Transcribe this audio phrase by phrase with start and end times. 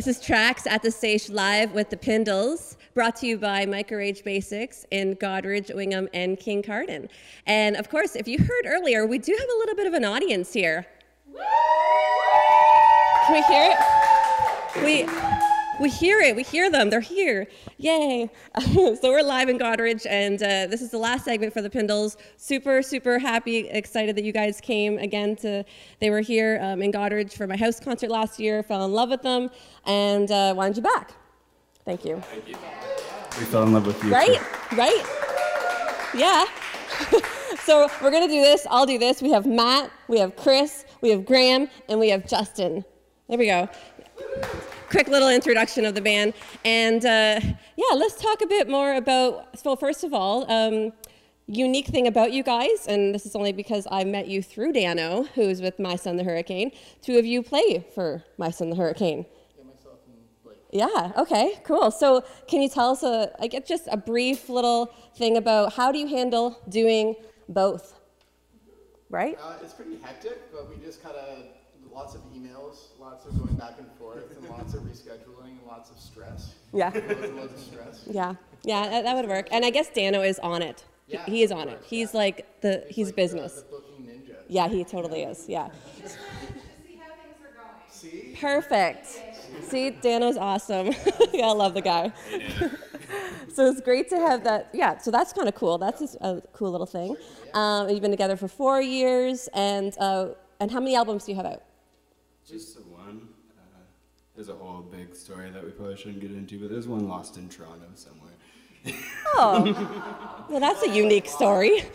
[0.00, 3.98] This is Tracks at the Staysh live with the Pindles, brought to you by Micro
[3.98, 7.10] Age Basics in Goderich, Wingham, and Kincardine.
[7.44, 10.06] And of course, if you heard earlier, we do have a little bit of an
[10.06, 10.86] audience here.
[13.26, 15.06] Can we hear it?
[15.06, 15.49] We.
[15.80, 16.36] We hear it.
[16.36, 16.90] We hear them.
[16.90, 17.46] They're here.
[17.78, 18.30] Yay.
[18.60, 22.18] so we're live in Goderich, and uh, this is the last segment for the Pindles.
[22.36, 25.64] Super, super happy, excited that you guys came again to,
[25.98, 29.08] they were here um, in Goderich for my house concert last year, fell in love
[29.08, 29.48] with them,
[29.86, 31.14] and uh, wanted you back.
[31.86, 32.20] Thank you.
[32.30, 32.56] Thank you.
[33.38, 34.12] We fell in love with you.
[34.12, 34.38] Right?
[34.68, 34.76] Too.
[34.76, 35.02] Right?
[36.14, 36.44] Yeah.
[37.64, 38.66] so we're going to do this.
[38.68, 39.22] I'll do this.
[39.22, 42.84] We have Matt, we have Chris, we have Graham, and we have Justin.
[43.30, 43.66] There we go
[44.90, 46.34] quick little introduction of the band.
[46.64, 47.40] And uh,
[47.76, 50.92] yeah, let's talk a bit more about, well, first of all, um,
[51.46, 55.24] unique thing about you guys, and this is only because I met you through Dano,
[55.34, 56.72] who's with My Son the Hurricane.
[57.02, 59.26] Two of you play for My Son the Hurricane.
[60.72, 61.90] Yeah, okay, cool.
[61.90, 65.90] So can you tell us, a, I get just a brief little thing about how
[65.90, 67.16] do you handle doing
[67.48, 67.98] both?
[69.08, 69.36] Right?
[69.42, 71.38] Uh, it's pretty hectic, but we just kind of
[71.92, 75.90] lots of emails, lots of going back and forth, and lots of rescheduling, and lots
[75.90, 76.54] of stress.
[76.72, 76.90] Yeah.
[76.90, 78.02] Loads, loads of stress.
[78.10, 79.48] Yeah, yeah, that, that would work.
[79.52, 80.84] And I guess Dano is on it.
[81.06, 81.82] He- Yeah, he is of on it.
[81.84, 82.18] He's yeah.
[82.20, 83.54] like the he's like business.
[83.54, 84.36] The, the booking ninja.
[84.48, 85.48] Yeah, he totally is.
[85.48, 85.68] Yeah.
[87.90, 88.34] See?
[88.40, 89.06] Perfect.
[89.68, 90.86] See, Dano's awesome.
[91.32, 92.12] yeah, I love the guy.
[93.52, 94.70] so it's great to have that.
[94.72, 95.76] Yeah, so that's kind of cool.
[95.76, 97.16] That's a, a cool little thing.
[97.52, 100.28] Um, you've been together for four years, and uh,
[100.60, 101.62] and how many albums do you have out?
[102.46, 103.28] Just the one.
[103.56, 103.78] Uh,
[104.34, 107.36] there's a whole big story that we probably shouldn't get into, but there's one lost
[107.36, 108.32] in Toronto somewhere.
[109.36, 111.84] Oh, well, that's a unique story.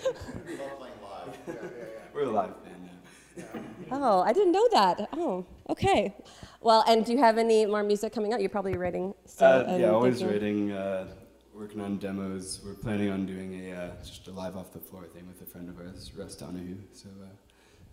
[2.14, 2.90] We're a live band
[3.38, 3.44] now.
[3.92, 5.10] Oh, I didn't know that.
[5.14, 6.14] Oh, okay.
[6.62, 8.40] Well, and do you have any more music coming out?
[8.40, 9.48] You're probably writing still.
[9.48, 11.08] Uh, and yeah, always thinking- writing, uh,
[11.54, 12.62] working on demos.
[12.64, 15.46] We're planning on doing a uh, just a live off the floor thing with a
[15.46, 16.78] friend of ours, Russ Donahue.
[16.94, 17.26] So uh,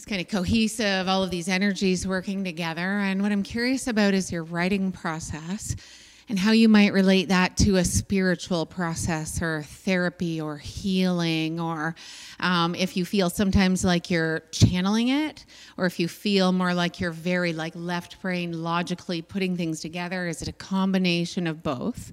[0.00, 2.80] it's kind of cohesive, all of these energies working together.
[2.80, 5.76] And what I'm curious about is your writing process
[6.26, 11.94] and how you might relate that to a spiritual process or therapy or healing or
[12.38, 15.44] um, if you feel sometimes like you're channeling it
[15.76, 20.28] or if you feel more like you're very like left brain logically putting things together
[20.28, 22.12] is it a combination of both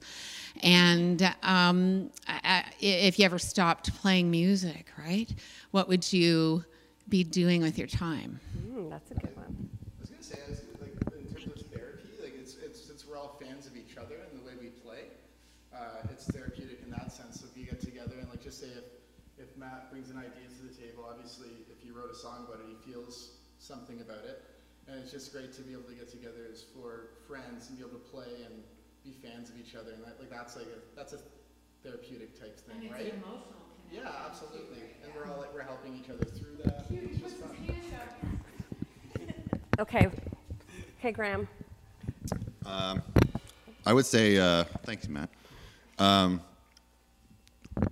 [0.62, 5.34] and um, I- I- if you ever stopped playing music right
[5.72, 6.66] what would you
[7.10, 8.40] be doing with your time
[8.78, 9.70] Mm, that's a good one.
[9.98, 13.18] I was gonna say, as, like in terms of therapy, like it's it's since we're
[13.18, 15.10] all fans of each other and the way we play,
[15.74, 17.42] uh, it's therapeutic in that sense.
[17.42, 18.86] So if you get together and like just say if
[19.42, 22.62] if Matt brings an idea to the table, obviously if he wrote a song about
[22.62, 24.46] it, he feels something about it,
[24.88, 27.84] and it's just great to be able to get together as four friends and be
[27.86, 28.62] able to play and
[29.04, 31.20] be fans of each other, and that, like that's like a that's a
[31.82, 33.14] therapeutic type thing, right?
[33.18, 34.86] emotional Yeah, absolutely.
[35.02, 36.77] And we're all like we're helping each other through that.
[36.90, 37.52] It's just fun.
[39.80, 40.10] Okay.
[41.00, 41.48] Okay, Graham.
[43.88, 45.30] I would say, uh, thanks, Matt.
[45.98, 46.42] Um,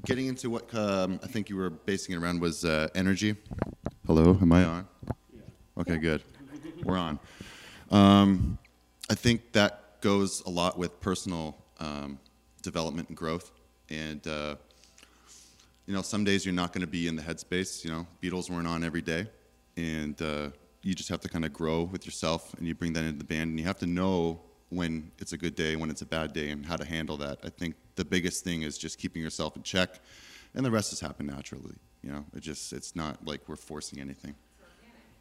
[0.06, 3.38] getting into what um, I think you were basing it around was uh, energy.
[4.06, 4.88] Hello, am I on?
[5.34, 5.42] Yeah.
[5.78, 6.22] Okay, good.
[6.84, 7.18] We're on.
[7.92, 8.58] Um,
[9.10, 12.20] I think that goes a lot with personal um,
[12.62, 13.54] development and growth.
[13.90, 14.56] And, uh,
[15.86, 17.84] you know, some days you're not going to be in the headspace.
[17.84, 19.28] You know, Beatles weren't on every day.
[19.78, 20.50] And uh,
[20.82, 23.24] you just have to kind of grow with yourself and you bring that into the
[23.24, 23.52] band.
[23.52, 26.50] And you have to know when it's a good day, when it's a bad day,
[26.50, 27.40] and how to handle that.
[27.44, 30.00] I think the biggest thing is just keeping yourself in check.
[30.56, 31.76] And the rest has happened naturally.
[32.02, 34.36] You know, it just, it's not like we're forcing anything.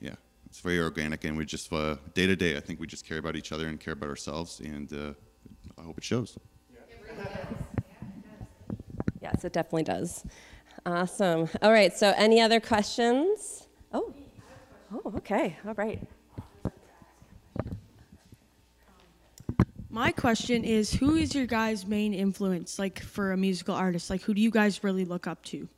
[0.00, 0.14] Yeah,
[0.46, 2.56] it's very organic, and we just uh, day to day.
[2.56, 5.14] I think we just care about each other and care about ourselves, and uh,
[5.78, 6.36] I hope it shows.
[6.72, 6.80] Yeah.
[9.22, 10.24] Yes, it definitely does.
[10.86, 11.48] Awesome.
[11.62, 13.68] All right, so any other questions?
[13.92, 14.12] Oh,
[14.92, 16.00] oh, okay, all right.
[19.94, 24.10] My question is who is your guys' main influence like for a musical artist?
[24.10, 25.68] Like who do you guys really look up to?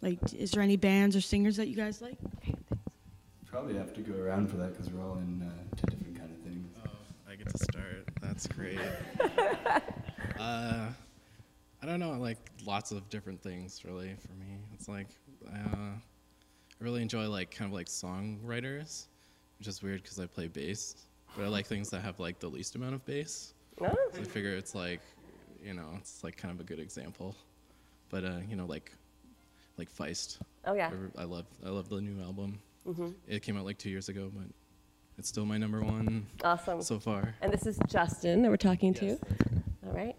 [0.00, 2.16] Like is there any bands or singers that you guys like?
[3.44, 6.30] Probably have to go around for that because we're all in uh, two different kind
[6.30, 6.70] of things.
[6.86, 6.90] Oh,
[7.30, 8.08] I get to start.
[8.22, 8.78] That's great.
[10.38, 10.86] uh,
[11.82, 12.12] I don't know.
[12.12, 14.14] Like lots of different things, really.
[14.20, 15.08] For me, it's like
[15.46, 16.00] uh, I
[16.80, 19.06] really enjoy like kind of like songwriters,
[19.58, 20.96] which is weird because I play bass,
[21.36, 23.54] but I like things that have like the least amount of bass.
[23.80, 25.00] Oh, So I figure it's like,
[25.64, 27.36] you know, it's like kind of a good example.
[28.10, 28.92] But uh, you know, like
[29.76, 30.38] like Feist.
[30.66, 30.90] oh yeah.
[31.16, 32.58] I love I love the new album.
[32.88, 33.14] Mhm.
[33.28, 34.46] It came out like two years ago, but
[35.18, 36.80] it's still my number one Awesome.
[36.82, 37.34] so far.
[37.42, 39.18] And this is Justin that we're talking Yes.
[39.20, 39.26] to.
[39.86, 40.16] All right?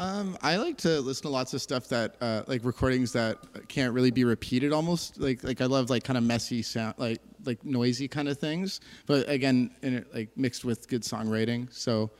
[0.00, 3.36] Um, I like to listen to lots of stuff that, uh, like recordings that
[3.68, 4.72] can't really be repeated.
[4.72, 8.38] Almost like like I love like kind of messy sound, like like noisy kind of
[8.38, 8.80] things.
[9.04, 11.70] But again, in it, like mixed with good songwriting.
[11.70, 12.10] So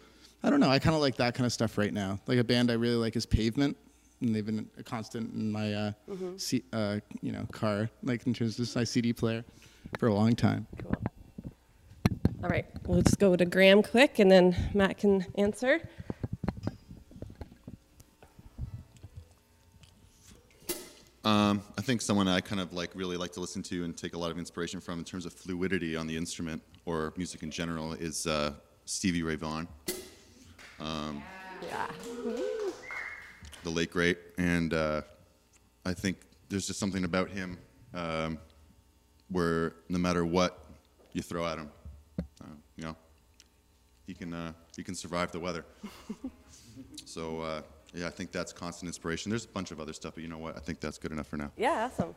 [0.42, 0.68] I don't know.
[0.68, 2.20] I kind of like that kind of stuff right now.
[2.26, 3.78] Like a band I really like is Pavement,
[4.20, 5.92] and they've been a constant in my uh,
[6.36, 9.42] C- uh, you know car, like in terms of my CD player,
[9.98, 10.66] for a long time.
[10.82, 10.96] Cool.
[12.44, 15.80] All right, we'll just go to Graham quick and then Matt can answer.
[21.30, 24.14] Um, I think someone I kind of like really like to listen to and take
[24.14, 27.52] a lot of inspiration from in terms of fluidity on the instrument or music in
[27.52, 28.52] general is uh,
[28.84, 29.68] Stevie Ray Vaughan,
[30.80, 31.86] Yeah.
[33.62, 35.02] the late great, and uh,
[35.86, 36.16] I think
[36.48, 37.58] there's just something about him
[37.94, 38.36] um,
[39.28, 40.64] where no matter what
[41.12, 41.70] you throw at him,
[42.18, 42.96] uh, you know,
[44.04, 45.64] he can uh, he can survive the weather.
[47.04, 47.62] so uh,
[47.94, 49.30] yeah, I think that's constant inspiration.
[49.30, 50.56] There's a bunch of other stuff, but you know what?
[50.56, 51.50] I think that's good enough for now.
[51.56, 52.14] Yeah, awesome.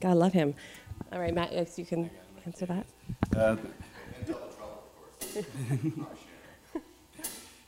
[0.00, 0.54] Gotta love him.
[1.12, 2.10] All right, Matt, if you can
[2.44, 2.86] answer that.
[3.34, 3.56] Uh,
[4.28, 4.36] know,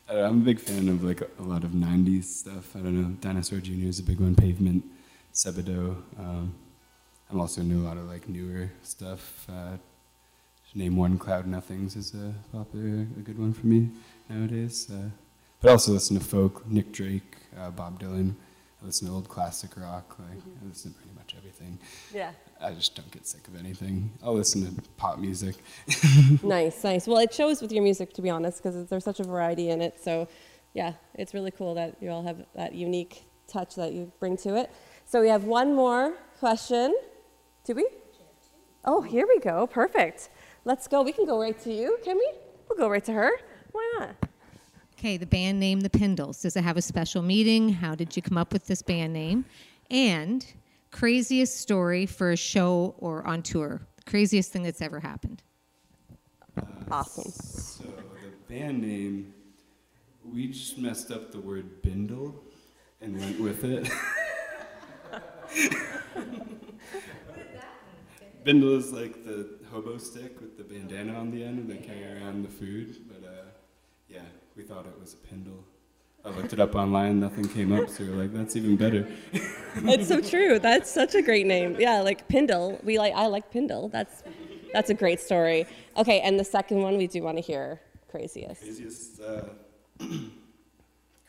[0.26, 2.74] I'm a big fan of like a lot of '90s stuff.
[2.74, 3.86] I don't know, Dinosaur Jr.
[3.86, 4.34] is a big one.
[4.34, 4.84] Pavement,
[5.32, 5.96] Sebadoh.
[6.18, 6.54] Um,
[7.30, 9.46] I'm also into a lot of like newer stuff.
[9.48, 9.76] Uh,
[10.74, 13.90] name one, Cloud Nothings is a popular, a good one for me
[14.28, 14.88] nowadays.
[14.92, 15.08] Uh,
[15.60, 18.34] but I also listen to folk, Nick Drake, uh, Bob Dylan.
[18.82, 20.16] I listen to old classic rock.
[20.18, 21.78] Like I listen to pretty much everything.
[22.12, 22.30] Yeah.
[22.60, 24.10] I just don't get sick of anything.
[24.22, 25.56] I'll listen to pop music.
[26.42, 27.06] nice, nice.
[27.06, 29.80] Well, it shows with your music, to be honest, because there's such a variety in
[29.80, 29.98] it.
[30.02, 30.28] So,
[30.74, 34.56] yeah, it's really cool that you all have that unique touch that you bring to
[34.56, 34.70] it.
[35.04, 36.94] So we have one more question.
[37.64, 37.88] Do we?
[38.84, 39.66] Oh, here we go.
[39.66, 40.30] Perfect.
[40.64, 41.02] Let's go.
[41.02, 42.30] We can go right to you, can we?
[42.68, 43.30] We'll go right to her.
[43.72, 44.16] Why not?
[44.98, 46.40] Okay, the band name, the Pindles.
[46.40, 47.68] Does it have a special meeting?
[47.68, 49.44] How did you come up with this band name?
[49.90, 50.46] And
[50.90, 53.82] craziest story for a show or on tour?
[54.06, 55.42] Craziest thing that's ever happened.
[56.90, 57.30] Awesome.
[57.30, 59.34] So the band name,
[60.24, 62.42] we just messed up the word bindle
[63.02, 63.90] and went with it.
[68.44, 72.14] bindle is like the hobo stick with the bandana on the end and they carry
[72.14, 72.96] around the food.
[74.56, 75.64] We thought it was a pindle.
[76.24, 79.06] I looked it up online, nothing came up, so we are like, that's even better.
[79.76, 80.58] it's so true.
[80.58, 81.76] That's such a great name.
[81.78, 82.80] Yeah, like Pindle.
[82.82, 83.14] We like.
[83.14, 83.88] I like Pindle.
[83.90, 84.24] That's
[84.72, 85.66] that's a great story.
[85.96, 88.62] Okay, and the second one we do want to hear craziest.
[88.62, 89.44] Craziest, uh,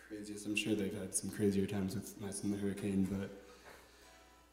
[0.07, 0.47] craziest.
[0.47, 3.29] I'm sure they've had some crazier times with My Son the Hurricane, but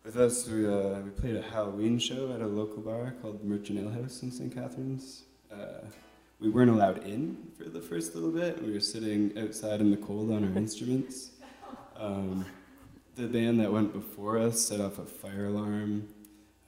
[0.05, 3.79] with us, we, uh, we played a Halloween show at a local bar called Merchant
[3.79, 4.55] Ale House in St.
[4.55, 5.23] Catharines.
[5.51, 5.87] Uh,
[6.45, 8.63] we weren't allowed in for the first little bit.
[8.63, 11.31] We were sitting outside in the cold on our instruments.
[11.97, 12.45] Um,
[13.17, 16.07] the band that went before us set off a fire alarm,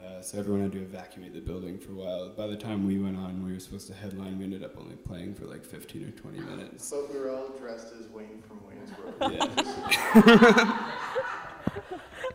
[0.02, 2.28] uh, so everyone had to evacuate the building for a while.
[2.30, 4.38] By the time we went on, we were supposed to headline.
[4.38, 6.90] We ended up only playing for like 15 or 20 minutes.
[6.90, 9.32] But we were all dressed as Wayne from Wayne's World.
[10.24, 10.92] Yeah.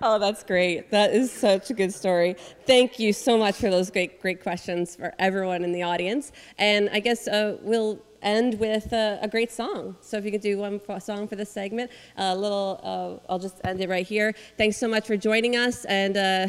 [0.03, 0.89] Oh, that's great.
[0.89, 2.36] That is such a good story.
[2.65, 6.31] Thank you so much for those great, great questions for everyone in the audience.
[6.58, 9.96] And I guess uh, we'll end with uh, a great song.
[10.01, 13.62] So if you could do one song for this segment, a little, uh, I'll just
[13.63, 14.34] end it right here.
[14.58, 16.48] Thanks so much for joining us, and uh,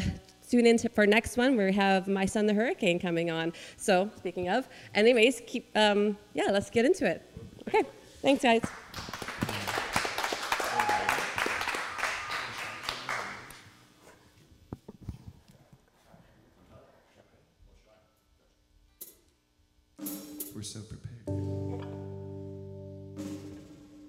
[0.49, 1.55] tune in for next one.
[1.55, 3.53] We have My Son the Hurricane coming on.
[3.77, 7.21] So speaking of, anyways, keep, um, yeah, let's get into it.
[7.67, 7.83] Okay,
[8.21, 8.61] thanks, guys.
[20.53, 21.25] we're so prepared.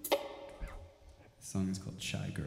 [0.09, 2.45] The song is called Shy Girl.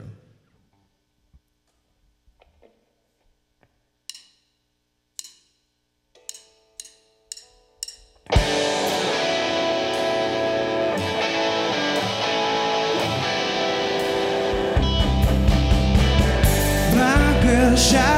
[16.96, 18.17] My